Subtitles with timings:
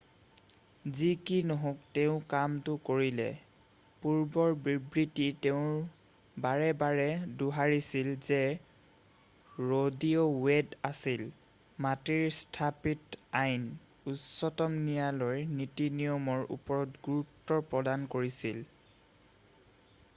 [0.97, 3.27] "যি কি নহওক তেওঁ কামটো কৰিলে
[4.05, 5.75] পূৰ্বৰ বিবৃতি তেওঁ
[6.45, 7.05] বাৰে বাৰে
[7.41, 8.39] দোহাৰিছিল যে
[9.65, 10.09] ৰ' ভি.
[10.47, 11.23] ৱেড আছিল
[11.87, 13.69] "মাটিৰ স্থাপিত আইন"
[14.15, 18.67] উচ্চতম ন্যায়ালয়ৰ নীতি-নিয়মৰ ওপৰত গুৰুত্ব প্ৰদান কৰিছিল।""